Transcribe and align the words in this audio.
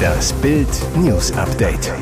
Das 0.00 0.32
Bild 0.34 0.68
News 0.96 1.32
Update. 1.32 1.92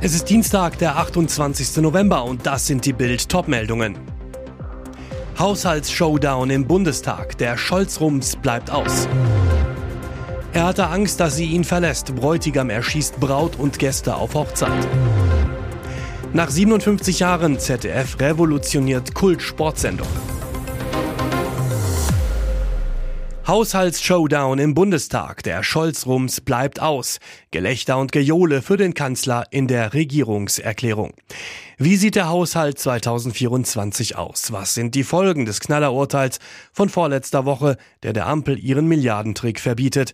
Es 0.00 0.14
ist 0.14 0.30
Dienstag, 0.30 0.78
der 0.78 0.96
28. 0.96 1.76
November 1.78 2.24
und 2.24 2.46
das 2.46 2.66
sind 2.66 2.84
die 2.86 2.92
Bild 2.92 3.28
Topmeldungen. 3.28 3.98
Haushaltsshowdown 5.38 6.50
im 6.50 6.66
Bundestag. 6.66 7.38
Der 7.38 7.56
Scholz-Rums 7.56 8.36
bleibt 8.36 8.70
aus. 8.70 9.08
Er 10.52 10.66
hatte 10.66 10.88
Angst, 10.88 11.20
dass 11.20 11.36
sie 11.36 11.46
ihn 11.46 11.64
verlässt. 11.64 12.14
Bräutigam 12.14 12.70
erschießt 12.70 13.20
Braut 13.20 13.58
und 13.58 13.78
Gäste 13.78 14.16
auf 14.16 14.34
Hochzeit. 14.34 14.86
Nach 16.32 16.50
57 16.50 17.20
Jahren 17.20 17.58
ZDF 17.58 18.20
revolutioniert 18.20 19.14
Kult-Sportsendung. 19.14 20.08
Haushaltsshowdown 23.50 24.60
im 24.60 24.74
Bundestag. 24.74 25.42
Der 25.42 25.64
Scholz-Rums 25.64 26.40
bleibt 26.40 26.78
aus. 26.78 27.18
Gelächter 27.50 27.98
und 27.98 28.12
Gejohle 28.12 28.62
für 28.62 28.76
den 28.76 28.94
Kanzler 28.94 29.44
in 29.50 29.66
der 29.66 29.92
Regierungserklärung. 29.92 31.14
Wie 31.76 31.96
sieht 31.96 32.14
der 32.14 32.28
Haushalt 32.28 32.78
2024 32.78 34.14
aus? 34.14 34.52
Was 34.52 34.74
sind 34.74 34.94
die 34.94 35.02
Folgen 35.02 35.46
des 35.46 35.58
Knallerurteils 35.58 36.38
von 36.72 36.88
vorletzter 36.88 37.44
Woche, 37.44 37.76
der 38.04 38.12
der 38.12 38.28
Ampel 38.28 38.56
ihren 38.56 38.86
Milliardentrick 38.86 39.58
verbietet? 39.58 40.12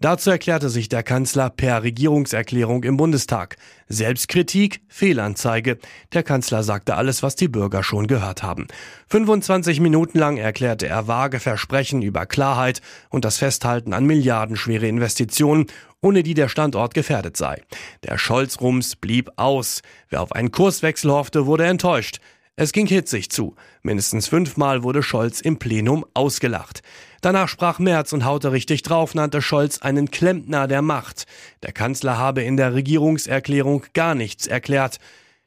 Dazu 0.00 0.30
erklärte 0.30 0.68
sich 0.68 0.88
der 0.88 1.02
Kanzler 1.02 1.50
per 1.50 1.82
Regierungserklärung 1.82 2.84
im 2.84 2.96
Bundestag. 2.96 3.56
Selbstkritik, 3.88 4.80
Fehlanzeige. 4.86 5.78
Der 6.12 6.22
Kanzler 6.22 6.62
sagte 6.62 6.94
alles, 6.94 7.24
was 7.24 7.34
die 7.34 7.48
Bürger 7.48 7.82
schon 7.82 8.06
gehört 8.06 8.44
haben. 8.44 8.68
25 9.08 9.80
Minuten 9.80 10.16
lang 10.16 10.36
erklärte 10.36 10.86
er 10.86 11.08
vage 11.08 11.40
Versprechen 11.40 12.00
über 12.02 12.26
Klarheit 12.26 12.80
und 13.10 13.24
das 13.24 13.38
Festhalten 13.38 13.92
an 13.92 14.06
milliardenschwere 14.06 14.86
Investitionen, 14.86 15.66
ohne 16.00 16.22
die 16.22 16.34
der 16.34 16.48
Standort 16.48 16.94
gefährdet 16.94 17.36
sei. 17.36 17.60
Der 18.04 18.18
Scholz-Rums 18.18 18.94
blieb 18.94 19.32
aus. 19.34 19.82
Wer 20.10 20.22
auf 20.22 20.30
einen 20.30 20.52
Kurswechsel 20.52 21.10
hoffte, 21.10 21.46
wurde 21.46 21.64
enttäuscht. 21.66 22.20
Es 22.54 22.72
ging 22.72 22.86
hitzig 22.86 23.30
zu. 23.30 23.56
Mindestens 23.82 24.28
fünfmal 24.28 24.84
wurde 24.84 25.02
Scholz 25.02 25.40
im 25.40 25.58
Plenum 25.58 26.04
ausgelacht. 26.14 26.82
Danach 27.20 27.48
sprach 27.48 27.78
Merz 27.78 28.12
und 28.12 28.24
haute 28.24 28.52
richtig 28.52 28.82
drauf, 28.82 29.14
nannte 29.14 29.42
Scholz 29.42 29.78
einen 29.78 30.10
Klempner 30.10 30.68
der 30.68 30.82
Macht. 30.82 31.26
Der 31.62 31.72
Kanzler 31.72 32.16
habe 32.18 32.42
in 32.42 32.56
der 32.56 32.74
Regierungserklärung 32.74 33.84
gar 33.92 34.14
nichts 34.14 34.46
erklärt. 34.46 34.98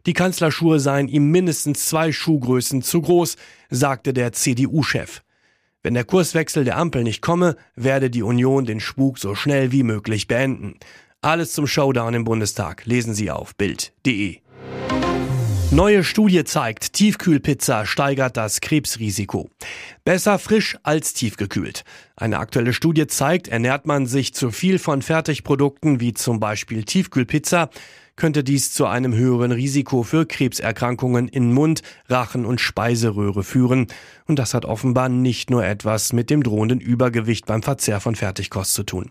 Die 0.05 0.13
Kanzlerschuhe 0.13 0.79
seien 0.79 1.07
ihm 1.07 1.31
mindestens 1.31 1.85
zwei 1.85 2.11
Schuhgrößen 2.11 2.81
zu 2.81 3.01
groß, 3.01 3.37
sagte 3.69 4.13
der 4.13 4.33
CDU-Chef. 4.33 5.21
Wenn 5.83 5.93
der 5.93 6.03
Kurswechsel 6.03 6.63
der 6.63 6.77
Ampel 6.77 7.03
nicht 7.03 7.21
komme, 7.21 7.55
werde 7.75 8.09
die 8.09 8.23
Union 8.23 8.65
den 8.65 8.79
Spuk 8.79 9.17
so 9.17 9.35
schnell 9.35 9.71
wie 9.71 9.83
möglich 9.83 10.27
beenden. 10.27 10.75
Alles 11.21 11.53
zum 11.53 11.67
Showdown 11.67 12.13
im 12.13 12.23
Bundestag 12.23 12.85
lesen 12.85 13.13
Sie 13.13 13.31
auf 13.31 13.55
Bild.de. 13.55 14.39
Neue 15.73 16.03
Studie 16.03 16.43
zeigt, 16.43 16.91
Tiefkühlpizza 16.91 17.85
steigert 17.85 18.35
das 18.35 18.59
Krebsrisiko. 18.59 19.49
Besser 20.03 20.37
frisch 20.37 20.77
als 20.83 21.13
tiefgekühlt. 21.13 21.85
Eine 22.17 22.39
aktuelle 22.39 22.73
Studie 22.73 23.07
zeigt, 23.07 23.47
ernährt 23.47 23.85
man 23.85 24.05
sich 24.05 24.33
zu 24.33 24.51
viel 24.51 24.79
von 24.79 25.01
Fertigprodukten 25.01 26.01
wie 26.01 26.11
zum 26.11 26.41
Beispiel 26.41 26.83
Tiefkühlpizza, 26.83 27.69
könnte 28.21 28.43
dies 28.43 28.71
zu 28.71 28.85
einem 28.85 29.15
höheren 29.15 29.51
Risiko 29.51 30.03
für 30.03 30.27
Krebserkrankungen 30.27 31.27
in 31.27 31.51
Mund, 31.53 31.81
Rachen 32.07 32.45
und 32.45 32.61
Speiseröhre 32.61 33.43
führen. 33.43 33.87
Und 34.27 34.37
das 34.37 34.53
hat 34.53 34.63
offenbar 34.63 35.09
nicht 35.09 35.49
nur 35.49 35.65
etwas 35.65 36.13
mit 36.13 36.29
dem 36.29 36.43
drohenden 36.43 36.79
Übergewicht 36.79 37.47
beim 37.47 37.63
Verzehr 37.63 37.99
von 37.99 38.13
Fertigkost 38.13 38.75
zu 38.75 38.83
tun. 38.83 39.09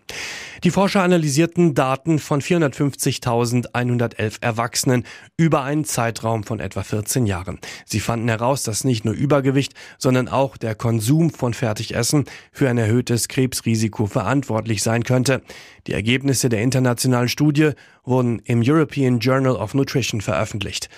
Die 0.62 0.70
Forscher 0.70 1.02
analysierten 1.02 1.74
Daten 1.74 2.20
von 2.20 2.40
450.111 2.40 4.36
Erwachsenen 4.42 5.02
über 5.36 5.64
einen 5.64 5.84
Zeitraum 5.84 6.44
von 6.44 6.60
etwa 6.60 6.84
14 6.84 7.26
Jahren. 7.26 7.58
Sie 7.86 7.98
fanden 7.98 8.28
heraus, 8.28 8.62
dass 8.62 8.84
nicht 8.84 9.04
nur 9.04 9.14
Übergewicht, 9.14 9.74
sondern 9.98 10.28
auch 10.28 10.56
der 10.56 10.76
Konsum 10.76 11.30
von 11.30 11.52
Fertigessen 11.52 12.26
für 12.52 12.70
ein 12.70 12.78
erhöhtes 12.78 13.26
Krebsrisiko 13.26 14.06
verantwortlich 14.06 14.84
sein 14.84 15.02
könnte. 15.02 15.42
Die 15.88 15.94
Ergebnisse 15.94 16.48
der 16.48 16.62
internationalen 16.62 17.28
Studie 17.28 17.72
wurden 18.04 18.40
im 18.44 18.62
European 18.64 19.18
Journal 19.18 19.56
of 19.56 19.74
Nutrition 19.74 20.20
veröffentlicht. 20.20 20.88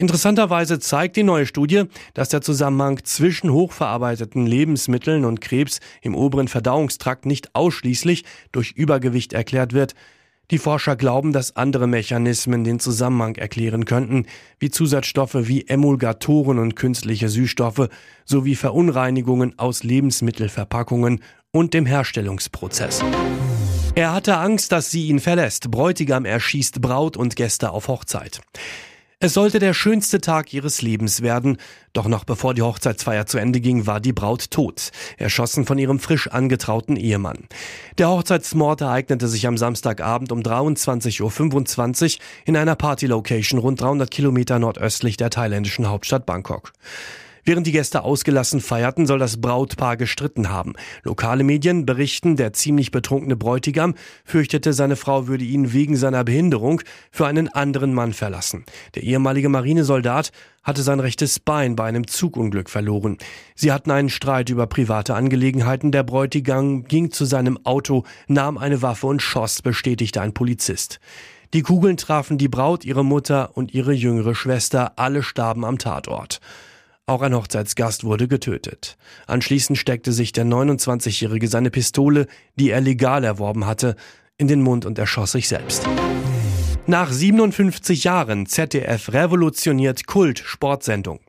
Interessanterweise 0.00 0.78
zeigt 0.78 1.16
die 1.16 1.22
neue 1.22 1.44
Studie, 1.44 1.84
dass 2.14 2.30
der 2.30 2.40
Zusammenhang 2.40 3.00
zwischen 3.04 3.52
hochverarbeiteten 3.52 4.46
Lebensmitteln 4.46 5.26
und 5.26 5.42
Krebs 5.42 5.80
im 6.00 6.14
oberen 6.14 6.48
Verdauungstrakt 6.48 7.26
nicht 7.26 7.54
ausschließlich 7.54 8.24
durch 8.50 8.72
Übergewicht 8.72 9.34
erklärt 9.34 9.74
wird. 9.74 9.94
Die 10.50 10.58
Forscher 10.58 10.96
glauben, 10.96 11.34
dass 11.34 11.54
andere 11.54 11.86
Mechanismen 11.86 12.64
den 12.64 12.80
Zusammenhang 12.80 13.36
erklären 13.36 13.84
könnten, 13.84 14.24
wie 14.58 14.70
Zusatzstoffe 14.70 15.36
wie 15.46 15.68
Emulgatoren 15.68 16.58
und 16.58 16.76
künstliche 16.76 17.28
Süßstoffe 17.28 17.88
sowie 18.24 18.56
Verunreinigungen 18.56 19.58
aus 19.58 19.84
Lebensmittelverpackungen 19.84 21.20
und 21.52 21.74
dem 21.74 21.84
Herstellungsprozess. 21.84 23.04
Er 23.96 24.12
hatte 24.14 24.36
Angst, 24.36 24.70
dass 24.72 24.90
sie 24.90 25.08
ihn 25.08 25.18
verlässt. 25.18 25.70
Bräutigam 25.70 26.24
erschießt 26.24 26.80
Braut 26.80 27.16
und 27.16 27.34
Gäste 27.34 27.70
auf 27.70 27.88
Hochzeit. 27.88 28.40
Es 29.22 29.34
sollte 29.34 29.58
der 29.58 29.74
schönste 29.74 30.20
Tag 30.20 30.54
ihres 30.54 30.80
Lebens 30.80 31.20
werden, 31.20 31.58
doch 31.92 32.08
noch 32.08 32.24
bevor 32.24 32.54
die 32.54 32.62
Hochzeitsfeier 32.62 33.26
zu 33.26 33.36
Ende 33.36 33.60
ging, 33.60 33.86
war 33.86 34.00
die 34.00 34.14
Braut 34.14 34.50
tot, 34.50 34.92
erschossen 35.18 35.66
von 35.66 35.76
ihrem 35.76 35.98
frisch 35.98 36.28
angetrauten 36.28 36.96
Ehemann. 36.96 37.48
Der 37.98 38.08
Hochzeitsmord 38.08 38.80
ereignete 38.80 39.28
sich 39.28 39.46
am 39.46 39.58
Samstagabend 39.58 40.32
um 40.32 40.40
23.25 40.40 42.16
Uhr 42.16 42.22
in 42.46 42.56
einer 42.56 42.76
Partylocation 42.76 43.60
rund 43.60 43.82
300 43.82 44.10
Kilometer 44.10 44.58
nordöstlich 44.58 45.18
der 45.18 45.28
thailändischen 45.28 45.90
Hauptstadt 45.90 46.24
Bangkok. 46.24 46.72
Während 47.44 47.66
die 47.66 47.72
Gäste 47.72 48.02
ausgelassen 48.02 48.60
feierten, 48.60 49.06
soll 49.06 49.18
das 49.18 49.40
Brautpaar 49.40 49.96
gestritten 49.96 50.50
haben. 50.50 50.74
Lokale 51.02 51.44
Medien 51.44 51.86
berichten, 51.86 52.36
der 52.36 52.52
ziemlich 52.52 52.90
betrunkene 52.90 53.36
Bräutigam 53.36 53.94
fürchtete, 54.24 54.72
seine 54.72 54.96
Frau 54.96 55.26
würde 55.26 55.44
ihn 55.44 55.72
wegen 55.72 55.96
seiner 55.96 56.24
Behinderung 56.24 56.82
für 57.10 57.26
einen 57.26 57.48
anderen 57.48 57.94
Mann 57.94 58.12
verlassen. 58.12 58.64
Der 58.94 59.02
ehemalige 59.02 59.48
Marinesoldat 59.48 60.32
hatte 60.62 60.82
sein 60.82 61.00
rechtes 61.00 61.38
Bein 61.40 61.74
bei 61.76 61.84
einem 61.84 62.06
Zugunglück 62.06 62.68
verloren. 62.68 63.16
Sie 63.54 63.72
hatten 63.72 63.90
einen 63.90 64.10
Streit 64.10 64.50
über 64.50 64.66
private 64.66 65.14
Angelegenheiten. 65.14 65.90
Der 65.92 66.02
Bräutigam 66.02 66.84
ging 66.84 67.10
zu 67.10 67.24
seinem 67.24 67.58
Auto, 67.64 68.04
nahm 68.28 68.58
eine 68.58 68.82
Waffe 68.82 69.06
und 69.06 69.22
schoss, 69.22 69.62
bestätigte 69.62 70.20
ein 70.20 70.34
Polizist. 70.34 71.00
Die 71.52 71.62
Kugeln 71.62 71.96
trafen 71.96 72.38
die 72.38 72.48
Braut, 72.48 72.84
ihre 72.84 73.04
Mutter 73.04 73.56
und 73.56 73.74
ihre 73.74 73.92
jüngere 73.92 74.34
Schwester. 74.34 74.92
Alle 74.96 75.22
starben 75.22 75.64
am 75.64 75.78
Tatort. 75.78 76.40
Auch 77.10 77.22
ein 77.22 77.34
Hochzeitsgast 77.34 78.04
wurde 78.04 78.28
getötet. 78.28 78.96
Anschließend 79.26 79.76
steckte 79.76 80.12
sich 80.12 80.30
der 80.30 80.44
29-Jährige 80.44 81.48
seine 81.48 81.72
Pistole, 81.72 82.28
die 82.54 82.70
er 82.70 82.80
legal 82.80 83.24
erworben 83.24 83.66
hatte, 83.66 83.96
in 84.38 84.46
den 84.46 84.62
Mund 84.62 84.86
und 84.86 84.96
erschoss 84.96 85.32
sich 85.32 85.48
selbst. 85.48 85.88
Nach 86.90 87.12
57 87.12 88.02
Jahren 88.02 88.46
ZDF 88.46 89.12
revolutioniert 89.12 90.08
Kult 90.08 90.40
Sportsendung. 90.40 91.20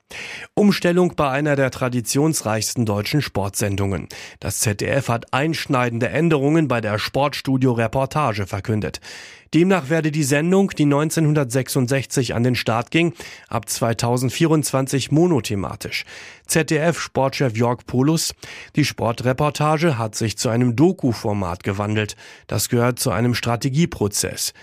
Umstellung 0.55 1.13
bei 1.16 1.29
einer 1.29 1.55
der 1.55 1.69
traditionsreichsten 1.69 2.88
deutschen 2.88 3.22
Sportsendungen. 3.22 4.07
Das 4.39 4.61
ZDF 4.61 5.07
hat 5.07 5.31
einschneidende 5.35 6.09
Änderungen 6.09 6.67
bei 6.67 6.81
der 6.81 6.97
Sportstudio 6.97 7.73
Reportage 7.73 8.47
verkündet. 8.47 9.01
Demnach 9.53 9.91
werde 9.91 10.09
die 10.09 10.23
Sendung, 10.23 10.72
die 10.72 10.85
1966 10.85 12.33
an 12.33 12.41
den 12.41 12.55
Start 12.55 12.89
ging, 12.89 13.13
ab 13.47 13.69
2024 13.69 15.11
monothematisch. 15.11 16.05
ZDF-Sportchef 16.47 17.55
Jörg 17.55 17.85
Polus. 17.85 18.33
Die 18.75 18.83
Sportreportage 18.83 19.99
hat 19.99 20.16
sich 20.16 20.39
zu 20.39 20.49
einem 20.49 20.75
Doku-Format 20.75 21.63
gewandelt. 21.63 22.16
Das 22.47 22.67
gehört 22.67 22.97
zu 22.97 23.11
einem 23.11 23.35
Strategieprozess. 23.35 24.55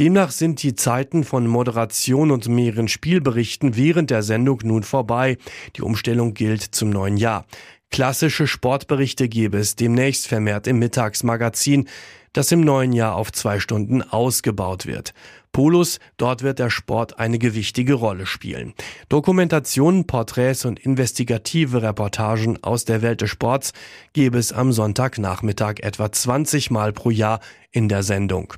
Demnach 0.00 0.30
sind 0.30 0.62
die 0.62 0.74
Zeiten 0.74 1.24
von 1.24 1.46
Moderation 1.46 2.30
und 2.30 2.48
mehreren 2.48 2.88
Spielberichten 2.88 3.76
während 3.76 4.08
der 4.08 4.22
Sendung 4.22 4.60
nun 4.64 4.82
vorbei. 4.82 5.36
Die 5.76 5.82
Umstellung 5.82 6.32
gilt 6.32 6.62
zum 6.62 6.88
neuen 6.88 7.18
Jahr. 7.18 7.44
Klassische 7.90 8.46
Sportberichte 8.46 9.28
gebe 9.28 9.58
es 9.58 9.76
demnächst 9.76 10.26
vermehrt 10.26 10.66
im 10.66 10.78
Mittagsmagazin, 10.78 11.86
das 12.32 12.52
im 12.52 12.60
neuen 12.60 12.92
Jahr 12.92 13.16
auf 13.16 13.32
zwei 13.32 13.60
Stunden 13.60 14.02
ausgebaut 14.02 14.86
wird. 14.86 15.14
Polus, 15.52 15.98
dort 16.16 16.42
wird 16.42 16.60
der 16.60 16.70
Sport 16.70 17.18
eine 17.18 17.38
gewichtige 17.38 17.94
Rolle 17.94 18.24
spielen. 18.24 18.72
Dokumentationen, 19.08 20.06
Porträts 20.06 20.64
und 20.64 20.78
investigative 20.78 21.82
Reportagen 21.82 22.62
aus 22.62 22.84
der 22.84 23.02
Welt 23.02 23.20
des 23.20 23.30
Sports 23.30 23.72
gebe 24.12 24.38
es 24.38 24.52
am 24.52 24.72
Sonntagnachmittag 24.72 25.80
etwa 25.80 26.12
20 26.12 26.70
Mal 26.70 26.92
pro 26.92 27.10
Jahr 27.10 27.40
in 27.72 27.88
der 27.88 28.02
Sendung. 28.04 28.54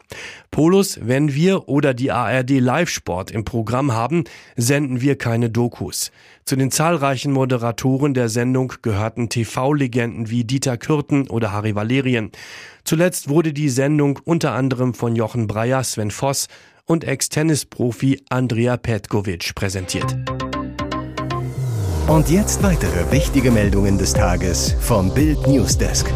Polus, 0.50 0.98
wenn 1.02 1.34
wir 1.34 1.68
oder 1.68 1.94
die 1.94 2.10
ARD 2.10 2.60
Live-Sport 2.60 3.30
im 3.30 3.44
Programm 3.44 3.92
haben, 3.92 4.24
senden 4.56 5.00
wir 5.00 5.16
keine 5.16 5.50
Dokus. 5.50 6.12
Zu 6.44 6.56
den 6.56 6.70
zahlreichen 6.70 7.32
Moderatoren 7.32 8.14
der 8.14 8.28
Sendung 8.28 8.72
gehörten 8.82 9.28
TV-Legenden 9.28 10.28
wie 10.28 10.44
Dieter 10.44 10.76
Kürten 10.76 11.28
oder 11.28 11.52
Harry 11.52 11.74
Valerien. 11.74 12.32
Zuletzt 12.84 13.28
wurde 13.28 13.52
die 13.52 13.68
Sendung 13.68 14.18
unter 14.24 14.52
anderem 14.52 14.94
von 14.94 15.16
Jochen 15.16 15.46
Breyer, 15.46 15.84
Sven 15.84 16.10
Voss 16.10 16.48
und 16.84 17.04
Ex-Tennisprofi 17.04 18.22
Andrea 18.28 18.76
Petkovic 18.76 19.54
präsentiert. 19.54 20.16
Und 22.08 22.28
jetzt 22.28 22.62
weitere 22.62 23.10
wichtige 23.12 23.50
Meldungen 23.50 23.96
des 23.96 24.12
Tages 24.12 24.74
vom 24.80 25.14
Bild 25.14 25.46
Newsdesk. 25.46 26.12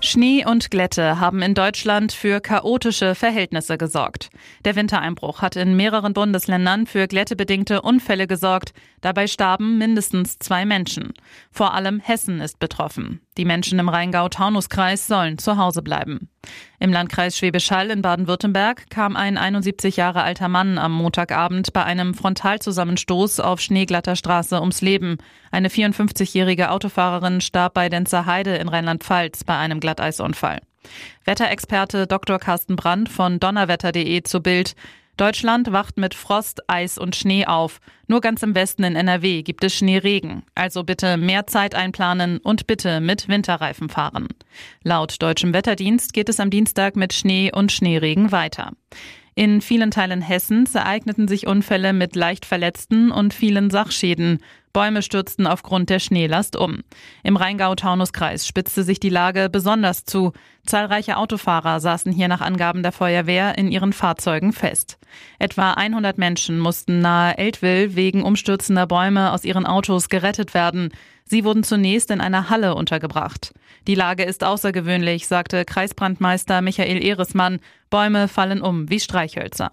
Schnee 0.00 0.44
und 0.46 0.70
Glätte 0.70 1.20
haben 1.20 1.42
in 1.42 1.54
Deutschland 1.54 2.12
für 2.12 2.40
chaotische 2.40 3.14
Verhältnisse 3.14 3.76
gesorgt. 3.76 4.30
Der 4.64 4.74
Wintereinbruch 4.74 5.42
hat 5.42 5.56
in 5.56 5.76
mehreren 5.76 6.14
Bundesländern 6.14 6.86
für 6.86 7.08
glättebedingte 7.08 7.82
Unfälle 7.82 8.26
gesorgt. 8.26 8.72
Dabei 9.00 9.26
starben 9.26 9.76
mindestens 9.76 10.38
zwei 10.38 10.64
Menschen. 10.64 11.12
Vor 11.50 11.74
allem 11.74 12.00
Hessen 12.00 12.40
ist 12.40 12.58
betroffen. 12.58 13.20
Die 13.38 13.44
Menschen 13.44 13.78
im 13.78 13.88
Rheingau-Taunus-Kreis 13.88 15.06
sollen 15.06 15.38
zu 15.38 15.56
Hause 15.56 15.80
bleiben. 15.80 16.28
Im 16.80 16.92
Landkreis 16.92 17.38
Schwäbisch 17.38 17.70
Hall 17.70 17.90
in 17.90 18.02
Baden-Württemberg 18.02 18.90
kam 18.90 19.14
ein 19.14 19.38
71 19.38 19.96
Jahre 19.96 20.24
alter 20.24 20.48
Mann 20.48 20.76
am 20.76 20.92
Montagabend 20.92 21.72
bei 21.72 21.84
einem 21.84 22.14
Frontalzusammenstoß 22.14 23.38
auf 23.38 23.60
schneeglatter 23.60 24.16
Straße 24.16 24.58
ums 24.58 24.80
Leben. 24.80 25.18
Eine 25.52 25.68
54-jährige 25.68 26.70
Autofahrerin 26.70 27.40
starb 27.40 27.74
bei 27.74 27.88
Denzerheide 27.88 28.56
in 28.56 28.68
Rheinland-Pfalz 28.68 29.44
bei 29.44 29.56
einem 29.56 29.78
Glatteisunfall. 29.78 30.58
Wetterexperte 31.24 32.08
Dr. 32.08 32.40
Carsten 32.40 32.74
Brandt 32.74 33.08
von 33.08 33.38
donnerwetter.de 33.38 34.22
zu 34.24 34.40
Bild. 34.40 34.74
Deutschland 35.18 35.72
wacht 35.72 35.98
mit 35.98 36.14
Frost, 36.14 36.70
Eis 36.70 36.96
und 36.96 37.16
Schnee 37.16 37.44
auf. 37.44 37.80
Nur 38.06 38.20
ganz 38.20 38.42
im 38.44 38.54
Westen 38.54 38.84
in 38.84 38.94
NRW 38.94 39.42
gibt 39.42 39.64
es 39.64 39.74
Schneeregen. 39.74 40.44
Also 40.54 40.84
bitte 40.84 41.16
mehr 41.16 41.48
Zeit 41.48 41.74
einplanen 41.74 42.38
und 42.38 42.68
bitte 42.68 43.00
mit 43.00 43.28
Winterreifen 43.28 43.88
fahren. 43.88 44.28
Laut 44.84 45.20
deutschem 45.20 45.52
Wetterdienst 45.52 46.12
geht 46.12 46.28
es 46.28 46.38
am 46.38 46.50
Dienstag 46.50 46.94
mit 46.94 47.12
Schnee 47.12 47.50
und 47.52 47.72
Schneeregen 47.72 48.30
weiter. 48.30 48.70
In 49.34 49.60
vielen 49.60 49.90
Teilen 49.90 50.22
Hessens 50.22 50.74
ereigneten 50.76 51.26
sich 51.26 51.48
Unfälle 51.48 51.92
mit 51.92 52.14
leicht 52.14 52.46
Verletzten 52.46 53.10
und 53.10 53.34
vielen 53.34 53.70
Sachschäden. 53.70 54.38
Bäume 54.78 55.02
stürzten 55.02 55.48
aufgrund 55.48 55.90
der 55.90 55.98
Schneelast 55.98 56.54
um. 56.54 56.84
Im 57.24 57.34
Rheingau-Taunus-Kreis 57.34 58.46
spitzte 58.46 58.84
sich 58.84 59.00
die 59.00 59.08
Lage 59.08 59.48
besonders 59.50 60.04
zu. 60.04 60.32
Zahlreiche 60.66 61.16
Autofahrer 61.16 61.80
saßen 61.80 62.12
hier 62.12 62.28
nach 62.28 62.40
Angaben 62.40 62.84
der 62.84 62.92
Feuerwehr 62.92 63.58
in 63.58 63.72
ihren 63.72 63.92
Fahrzeugen 63.92 64.52
fest. 64.52 65.00
Etwa 65.40 65.72
100 65.72 66.16
Menschen 66.16 66.60
mussten 66.60 67.00
nahe 67.00 67.36
Eltville 67.38 67.96
wegen 67.96 68.22
umstürzender 68.22 68.86
Bäume 68.86 69.32
aus 69.32 69.44
ihren 69.44 69.66
Autos 69.66 70.08
gerettet 70.10 70.54
werden. 70.54 70.90
Sie 71.24 71.42
wurden 71.42 71.64
zunächst 71.64 72.12
in 72.12 72.20
einer 72.20 72.48
Halle 72.48 72.76
untergebracht. 72.76 73.52
Die 73.88 73.96
Lage 73.96 74.22
ist 74.22 74.44
außergewöhnlich, 74.44 75.26
sagte 75.26 75.64
Kreisbrandmeister 75.64 76.62
Michael 76.62 77.02
Ehresmann. 77.02 77.58
Bäume 77.90 78.28
fallen 78.28 78.62
um 78.62 78.88
wie 78.88 79.00
Streichhölzer. 79.00 79.72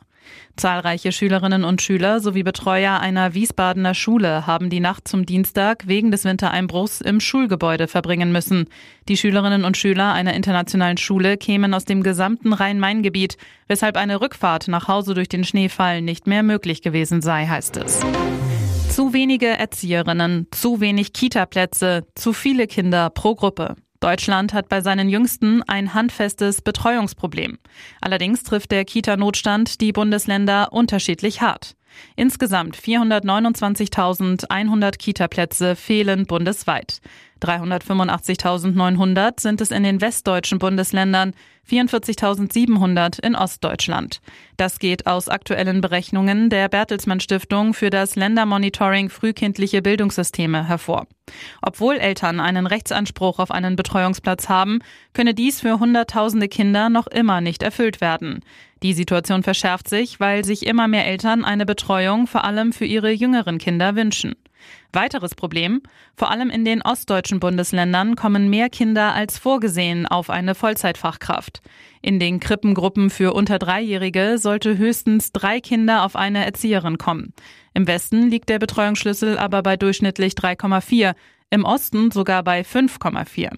Zahlreiche 0.56 1.12
Schülerinnen 1.12 1.64
und 1.64 1.82
Schüler 1.82 2.20
sowie 2.20 2.44
Betreuer 2.44 3.00
einer 3.00 3.34
Wiesbadener 3.34 3.94
Schule 3.94 4.48
haben 4.48 4.70
die 4.70 4.80
Nacht 4.80 5.08
zum 5.08 5.26
Dienstag 5.26 5.88
wegen 5.88 6.12
des 6.12 6.24
Wintereinbruchs 6.24 7.02
im 7.02 7.20
Schulgebäude 7.20 7.88
verbringen 7.88 8.32
müssen. 8.32 8.70
Die 9.08 9.18
Schülerinnen 9.18 9.66
und 9.66 9.78
Schüler 9.78 10.14
einer 10.14 10.34
internationalen 10.34 10.98
Schule 10.98 11.38
kämen 11.38 11.74
aus 11.74 11.86
dem 11.86 12.04
gesamten 12.04 12.54
Rhein-Main-Gebiet, 12.54 13.38
weshalb 13.68 13.98
eine 13.98 14.22
Rückfahrt 14.22 14.68
nach 14.68 14.88
Hause 14.88 15.14
durch 15.14 15.30
den 15.30 15.44
Schneefall 15.44 16.02
nicht 16.02 16.28
mehr 16.28 16.44
möglich 16.44 16.82
gewesen 16.82 17.22
sei, 17.22 17.48
heißt 17.48 17.78
es. 17.78 18.02
Zu 18.90 19.12
wenige 19.12 19.48
Erzieherinnen, 19.48 20.48
zu 20.52 20.80
wenig 20.80 21.12
Kitaplätze, 21.12 22.08
zu 22.16 22.32
viele 22.32 22.66
Kinder 22.66 23.10
pro 23.10 23.36
Gruppe. 23.36 23.76
Deutschland 24.00 24.54
hat 24.54 24.70
bei 24.70 24.82
seinen 24.82 25.10
Jüngsten 25.10 25.64
ein 25.64 25.94
handfestes 25.94 26.62
Betreuungsproblem. 26.62 27.58
Allerdings 28.02 28.44
trifft 28.44 28.72
der 28.72 28.86
Kita-Notstand 28.86 29.82
die 29.82 29.92
Bundesländer 29.92 30.74
unterschiedlich 30.74 31.42
hart. 31.42 31.76
Insgesamt 32.16 32.78
429.100 32.78 34.98
Kita-Plätze 34.98 35.76
fehlen 35.76 36.26
bundesweit. 36.26 37.02
385.900 37.42 39.40
sind 39.40 39.62
es 39.62 39.72
in 39.72 39.84
den 39.84 40.02
westdeutschen 40.02 40.60
Bundesländern, 40.60 41.34
44.700 41.70 43.24
in 43.24 43.36
Ostdeutschland. 43.36 44.22
Das 44.58 44.80
geht 44.80 45.08
aus 45.08 45.30
aktuellen 45.30 45.82
Berechnungen 45.82 46.50
der 46.50 46.70
Bertelsmann 46.70 47.20
Stiftung 47.20 47.74
für 47.74 47.90
das 47.90 48.16
Ländermonitoring 48.16 49.10
frühkindliche 49.10 49.82
Bildungssysteme 49.82 50.68
hervor. 50.68 51.08
Obwohl 51.62 51.96
Eltern 51.96 52.40
einen 52.40 52.68
Rechtsanspruch 52.68 53.40
auf 53.40 53.52
einen 53.52 53.76
Betreuungsplatz 53.76 54.48
haben, 54.48 54.80
könne 55.14 55.34
dies 55.34 55.62
für 55.62 55.80
Hunderttausende 55.80 56.48
Kinder 56.48 56.90
noch 56.90 57.08
immer 57.08 57.42
nicht 57.42 57.64
erfüllt 57.64 58.00
werden. 58.00 58.42
Die 58.86 58.94
Situation 58.94 59.42
verschärft 59.42 59.90
sich, 59.90 60.20
weil 60.20 60.46
sich 60.46 60.68
immer 60.68 60.88
mehr 60.88 61.08
Eltern 61.08 61.44
eine 61.44 61.66
Betreuung 61.66 62.28
vor 62.28 62.44
allem 62.44 62.72
für 62.72 62.86
ihre 62.86 63.10
jüngeren 63.10 63.58
Kinder 63.58 63.96
wünschen. 63.96 64.36
Weiteres 64.94 65.34
Problem, 65.34 65.82
vor 66.16 66.30
allem 66.30 66.52
in 66.52 66.66
den 66.66 66.84
ostdeutschen 66.84 67.40
Bundesländern 67.40 68.16
kommen 68.16 68.48
mehr 68.48 68.70
Kinder 68.70 69.16
als 69.16 69.40
vorgesehen 69.40 70.06
auf 70.06 70.30
eine 70.30 70.54
Vollzeitfachkraft. 70.54 71.64
In 72.04 72.20
den 72.20 72.40
Krippengruppen 72.40 73.10
für 73.10 73.34
unter 73.34 73.58
Dreijährige 73.58 74.38
sollte 74.38 74.78
höchstens 74.78 75.32
drei 75.32 75.62
Kinder 75.62 76.06
auf 76.06 76.16
eine 76.16 76.46
Erzieherin 76.46 77.00
kommen. 77.00 77.34
Im 77.74 77.88
Westen 77.88 78.30
liegt 78.30 78.50
der 78.50 78.60
Betreuungsschlüssel 78.60 79.40
aber 79.40 79.64
bei 79.64 79.78
durchschnittlich 79.78 80.34
3,4, 80.34 81.16
im 81.50 81.66
Osten 81.66 82.12
sogar 82.12 82.44
bei 82.44 82.62
5,4. 82.62 83.50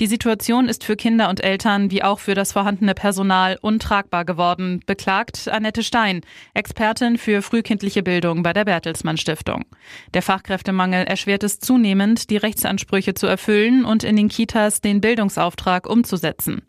Die 0.00 0.06
Situation 0.06 0.68
ist 0.68 0.84
für 0.84 0.96
Kinder 0.96 1.28
und 1.28 1.42
Eltern 1.42 1.90
wie 1.90 2.02
auch 2.02 2.18
für 2.18 2.34
das 2.34 2.52
vorhandene 2.52 2.94
Personal 2.94 3.58
untragbar 3.60 4.24
geworden, 4.24 4.80
beklagt 4.86 5.48
Annette 5.48 5.82
Stein, 5.82 6.20
Expertin 6.54 7.18
für 7.18 7.42
frühkindliche 7.42 8.02
Bildung 8.02 8.42
bei 8.42 8.52
der 8.52 8.64
Bertelsmann 8.64 9.16
Stiftung. 9.16 9.64
Der 10.12 10.22
Fachkräftemangel 10.22 11.04
erschwert 11.04 11.44
es 11.44 11.58
zunehmend, 11.58 12.30
die 12.30 12.36
Rechtsansprüche 12.36 13.14
zu 13.14 13.26
erfüllen 13.26 13.84
und 13.84 14.04
in 14.04 14.16
den 14.16 14.28
Kitas 14.28 14.80
den 14.80 15.00
Bildungsauftrag 15.00 15.88
umzusetzen. 15.88 16.62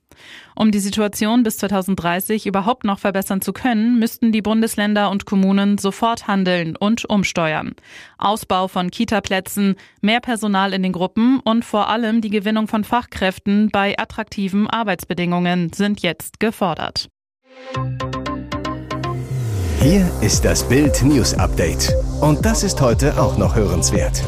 Um 0.55 0.71
die 0.71 0.79
Situation 0.79 1.43
bis 1.43 1.57
2030 1.57 2.45
überhaupt 2.45 2.83
noch 2.83 2.99
verbessern 2.99 3.41
zu 3.41 3.53
können, 3.53 3.99
müssten 3.99 4.31
die 4.31 4.41
Bundesländer 4.41 5.09
und 5.09 5.25
Kommunen 5.25 5.77
sofort 5.77 6.27
handeln 6.27 6.75
und 6.75 7.05
umsteuern. 7.05 7.75
Ausbau 8.17 8.67
von 8.67 8.91
Kitaplätzen, 8.91 9.75
mehr 10.01 10.19
Personal 10.19 10.73
in 10.73 10.83
den 10.83 10.91
Gruppen 10.91 11.39
und 11.39 11.65
vor 11.65 11.89
allem 11.89 12.21
die 12.21 12.29
Gewinnung 12.29 12.67
von 12.67 12.83
Fachkräften 12.83 13.69
bei 13.71 13.97
attraktiven 13.97 14.67
Arbeitsbedingungen 14.67 15.71
sind 15.73 16.01
jetzt 16.01 16.39
gefordert. 16.39 17.09
Hier 19.81 20.09
ist 20.21 20.43
das 20.43 20.67
Bild 20.67 21.03
News 21.03 21.35
Update. 21.35 21.93
Und 22.19 22.43
das 22.43 22.63
ist 22.63 22.81
heute 22.81 23.21
auch 23.21 23.37
noch 23.37 23.55
hörenswert. 23.55 24.23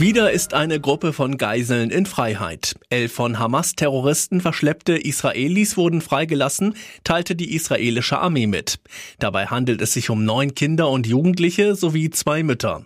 Wieder 0.00 0.30
ist 0.30 0.54
eine 0.54 0.78
Gruppe 0.78 1.12
von 1.12 1.38
Geiseln 1.38 1.90
in 1.90 2.06
Freiheit. 2.06 2.76
Elf 2.88 3.12
von 3.12 3.40
Hamas-Terroristen 3.40 4.40
verschleppte 4.40 4.96
Israelis 4.96 5.76
wurden 5.76 6.02
freigelassen, 6.02 6.74
teilte 7.02 7.34
die 7.34 7.52
israelische 7.52 8.20
Armee 8.20 8.46
mit. 8.46 8.78
Dabei 9.18 9.46
handelt 9.46 9.82
es 9.82 9.94
sich 9.94 10.08
um 10.08 10.24
neun 10.24 10.54
Kinder 10.54 10.88
und 10.88 11.08
Jugendliche 11.08 11.74
sowie 11.74 12.10
zwei 12.10 12.44
Mütter. 12.44 12.84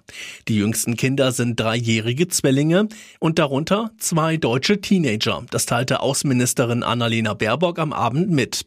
Die 0.49 0.57
jüngsten 0.57 0.97
Kinder 0.97 1.33
sind 1.33 1.61
dreijährige 1.61 2.29
Zwillinge 2.29 2.89
und 3.19 3.39
darunter 3.39 3.91
zwei 3.99 4.39
deutsche 4.39 4.81
Teenager. 4.81 5.45
Das 5.51 5.67
teilte 5.67 6.01
Außenministerin 6.01 6.83
Annalena 6.83 7.35
Baerbock 7.35 7.79
am 7.79 7.93
Abend 7.93 8.31
mit. 8.31 8.65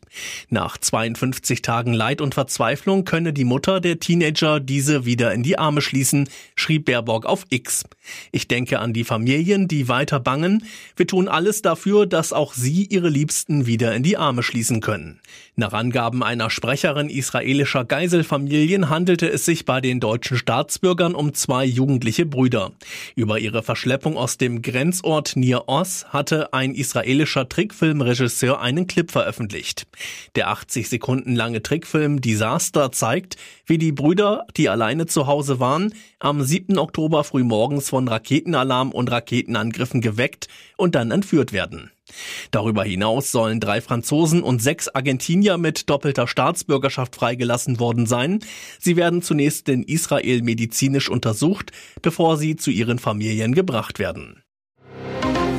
Nach 0.49 0.77
52 0.77 1.63
Tagen 1.63 1.93
Leid 1.93 2.21
und 2.21 2.35
Verzweiflung 2.35 3.05
könne 3.05 3.33
die 3.33 3.43
Mutter 3.43 3.81
der 3.81 3.99
Teenager 3.99 4.59
diese 4.59 5.03
wieder 5.03 5.33
in 5.33 5.41
die 5.41 5.57
Arme 5.57 5.81
schließen, 5.81 6.29
schrieb 6.55 6.85
Baerbock 6.85 7.25
auf 7.25 7.47
X. 7.49 7.85
Ich 8.35 8.49
denke 8.49 8.79
an 8.79 8.91
die 8.91 9.05
Familien, 9.05 9.69
die 9.69 9.87
weiter 9.87 10.19
bangen. 10.19 10.65
Wir 10.97 11.07
tun 11.07 11.29
alles 11.29 11.61
dafür, 11.61 12.05
dass 12.05 12.33
auch 12.33 12.53
sie 12.53 12.83
ihre 12.83 13.07
Liebsten 13.07 13.65
wieder 13.65 13.95
in 13.95 14.03
die 14.03 14.17
Arme 14.17 14.43
schließen 14.43 14.81
können. 14.81 15.21
Nach 15.55 15.71
Angaben 15.71 16.21
einer 16.21 16.49
Sprecherin 16.49 17.07
israelischer 17.07 17.85
Geiselfamilien 17.85 18.89
handelte 18.89 19.29
es 19.29 19.45
sich 19.45 19.63
bei 19.63 19.79
den 19.79 20.01
deutschen 20.01 20.35
Staatsbürgern 20.35 21.15
um 21.15 21.33
zwei 21.33 21.63
jugendliche 21.63 22.25
Brüder. 22.25 22.73
Über 23.15 23.39
ihre 23.39 23.63
Verschleppung 23.63 24.17
aus 24.17 24.37
dem 24.37 24.61
Grenzort 24.61 25.37
Nir 25.37 25.69
Oz 25.69 26.07
hatte 26.09 26.51
ein 26.51 26.75
israelischer 26.75 27.47
Trickfilmregisseur 27.47 28.59
einen 28.59 28.85
Clip 28.87 29.09
veröffentlicht. 29.09 29.87
Der 30.35 30.49
80 30.49 30.89
Sekunden 30.89 31.37
lange 31.37 31.63
Trickfilm 31.63 32.19
Disaster 32.19 32.91
zeigt, 32.91 33.37
wie 33.65 33.77
die 33.77 33.93
Brüder, 33.93 34.45
die 34.57 34.67
alleine 34.67 35.05
zu 35.05 35.25
Hause 35.25 35.61
waren, 35.61 35.93
am 36.19 36.43
7. 36.43 36.77
Oktober 36.77 37.23
frühmorgens 37.23 37.87
von 37.87 38.09
Raketenalarm 38.25 38.91
und 38.91 39.11
Raketenangriffen 39.11 40.01
geweckt 40.01 40.47
und 40.77 40.95
dann 40.95 41.11
entführt 41.11 41.53
werden. 41.53 41.91
Darüber 42.51 42.83
hinaus 42.83 43.31
sollen 43.31 43.59
drei 43.59 43.81
Franzosen 43.81 44.41
und 44.43 44.61
sechs 44.61 44.87
Argentinier 44.87 45.57
mit 45.57 45.89
doppelter 45.89 46.27
Staatsbürgerschaft 46.27 47.15
freigelassen 47.15 47.79
worden 47.79 48.05
sein. 48.05 48.39
Sie 48.79 48.95
werden 48.95 49.21
zunächst 49.21 49.69
in 49.69 49.83
Israel 49.83 50.41
medizinisch 50.41 51.09
untersucht, 51.09 51.71
bevor 52.01 52.37
sie 52.37 52.55
zu 52.55 52.71
ihren 52.71 52.99
Familien 52.99 53.53
gebracht 53.53 53.99
werden. 53.99 54.44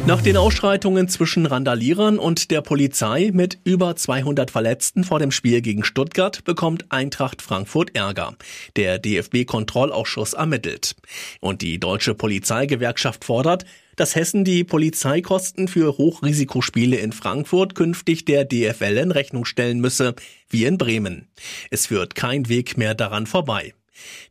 Nach 0.06 0.22
den 0.22 0.36
Ausschreitungen 0.36 1.08
zwischen 1.08 1.46
Randalierern 1.46 2.20
und 2.20 2.52
der 2.52 2.60
Polizei 2.60 3.32
mit 3.34 3.58
über 3.64 3.96
200 3.96 4.52
Verletzten 4.52 5.02
vor 5.02 5.18
dem 5.18 5.32
Spiel 5.32 5.62
gegen 5.62 5.82
Stuttgart 5.82 6.44
bekommt 6.44 6.84
Eintracht 6.92 7.42
Frankfurt 7.42 7.96
Ärger. 7.96 8.36
Der 8.76 9.00
DFB-Kontrollausschuss 9.00 10.34
ermittelt. 10.34 10.94
Und 11.40 11.60
die 11.60 11.80
deutsche 11.80 12.14
Polizeigewerkschaft 12.14 13.24
fordert, 13.24 13.64
dass 13.96 14.14
Hessen 14.14 14.44
die 14.44 14.62
Polizeikosten 14.62 15.66
für 15.66 15.98
Hochrisikospiele 15.98 16.98
in 16.98 17.10
Frankfurt 17.10 17.74
künftig 17.74 18.24
der 18.26 18.44
DFL 18.44 18.98
in 18.98 19.10
Rechnung 19.10 19.44
stellen 19.44 19.80
müsse, 19.80 20.14
wie 20.48 20.66
in 20.66 20.78
Bremen. 20.78 21.26
Es 21.72 21.86
führt 21.86 22.14
kein 22.14 22.48
Weg 22.48 22.78
mehr 22.78 22.94
daran 22.94 23.26
vorbei. 23.26 23.74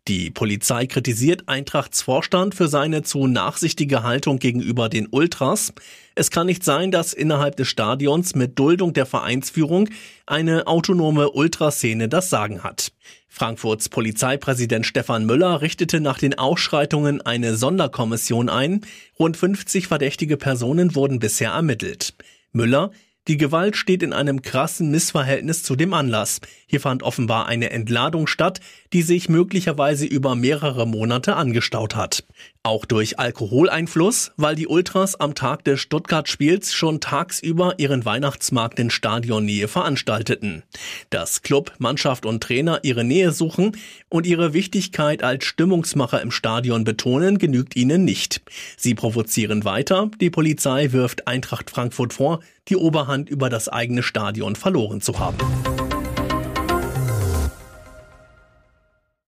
Die 0.08 0.30
Polizei 0.30 0.86
kritisiert 0.86 1.48
Eintrachts 1.48 2.02
Vorstand 2.02 2.56
für 2.56 2.68
seine 2.68 3.04
zu 3.04 3.28
nachsichtige 3.28 4.04
Haltung 4.04 4.40
gegenüber 4.40 4.90
den 4.90 5.08
Ultras. 5.10 5.74
Es 6.16 6.32
kann 6.32 6.48
nicht 6.48 6.64
sein, 6.64 6.92
dass 6.92 7.14
innerhalb 7.14 7.56
des 7.56 7.68
Stadions 7.68 8.36
mit 8.36 8.58
Duldung 8.58 8.94
der 8.94 9.06
Vereinsführung 9.06 9.90
eine 10.26 10.68
autonome 10.68 11.32
Ultraszene 11.32 12.08
das 12.08 12.30
Sagen 12.30 12.64
hat. 12.64 12.92
Frankfurts 13.28 13.90
Polizeipräsident 13.90 14.86
Stefan 14.86 15.26
Müller 15.26 15.62
richtete 15.62 16.00
nach 16.00 16.20
den 16.20 16.38
Ausschreitungen 16.38 17.22
eine 17.22 17.58
Sonderkommission 17.58 18.50
ein. 18.50 18.82
Rund 19.20 19.36
50 19.36 19.88
verdächtige 19.88 20.38
Personen 20.38 20.96
wurden 20.96 21.20
bisher 21.20 21.52
ermittelt. 21.52 22.14
Müller 22.54 22.92
die 23.28 23.38
Gewalt 23.38 23.76
steht 23.76 24.04
in 24.04 24.14
einem 24.14 24.44
krassen 24.44 24.92
Missverhältnis 24.92 25.64
zu 25.64 25.76
dem 25.76 25.96
Anlass. 25.96 26.42
Hier 26.68 26.80
fand 26.80 27.02
offenbar 27.02 27.48
eine 27.48 27.72
Entladung 27.72 28.28
statt, 28.28 28.60
die 28.96 29.02
sich 29.02 29.28
möglicherweise 29.28 30.06
über 30.06 30.36
mehrere 30.36 30.88
Monate 30.88 31.36
angestaut 31.36 31.98
hat. 31.98 32.24
Auch 32.64 32.86
durch 32.86 33.20
Alkoholeinfluss, 33.20 34.32
weil 34.38 34.56
die 34.56 34.68
Ultras 34.68 35.20
am 35.20 35.36
Tag 35.36 35.66
des 35.66 35.82
Stuttgart-Spiels 35.82 36.74
schon 36.74 37.02
tagsüber 37.02 37.74
ihren 37.78 38.06
Weihnachtsmarkt 38.06 38.80
in 38.80 38.90
Stadionnähe 38.90 39.68
veranstalteten. 39.68 40.64
Dass 41.10 41.42
Club, 41.42 41.74
Mannschaft 41.78 42.26
und 42.26 42.42
Trainer 42.42 42.80
ihre 42.84 43.04
Nähe 43.04 43.34
suchen 43.34 43.76
und 44.08 44.26
ihre 44.26 44.54
Wichtigkeit 44.54 45.24
als 45.24 45.44
Stimmungsmacher 45.44 46.22
im 46.22 46.32
Stadion 46.32 46.86
betonen, 46.86 47.38
genügt 47.38 47.76
ihnen 47.76 48.06
nicht. 48.06 48.44
Sie 48.78 48.96
provozieren 48.96 49.66
weiter, 49.66 50.10
die 50.22 50.30
Polizei 50.30 50.94
wirft 50.94 51.28
Eintracht 51.28 51.70
Frankfurt 51.70 52.14
vor, 52.14 52.40
die 52.70 52.78
Oberhand 52.78 53.30
über 53.30 53.50
das 53.50 53.68
eigene 53.68 54.04
Stadion 54.04 54.56
verloren 54.56 55.02
zu 55.02 55.20
haben. 55.20 55.38